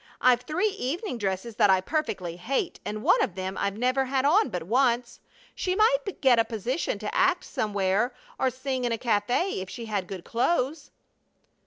I've 0.19 0.41
three 0.41 0.69
evening 0.71 1.19
dresses 1.19 1.57
that 1.57 1.69
I 1.69 1.79
perfectly 1.79 2.35
hate, 2.35 2.79
and 2.83 3.03
one 3.03 3.21
of 3.21 3.35
them 3.35 3.55
I've 3.55 3.77
never 3.77 4.05
had 4.05 4.25
on 4.25 4.49
but 4.49 4.63
once. 4.63 5.19
She 5.53 5.75
might 5.75 5.97
get 6.21 6.39
a 6.39 6.43
position 6.43 6.97
to 6.97 7.15
act 7.15 7.43
somewhere 7.43 8.11
or 8.39 8.49
sing 8.49 8.83
in 8.83 8.91
a 8.91 8.97
café 8.97 9.61
if 9.61 9.69
she 9.69 9.85
had 9.85 10.07
good 10.07 10.25
clothes." 10.25 10.89